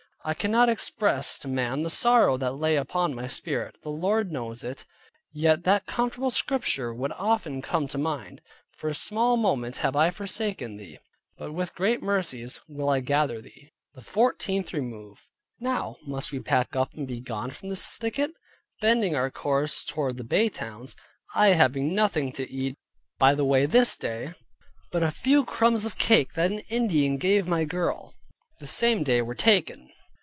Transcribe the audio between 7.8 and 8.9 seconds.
to mind, "For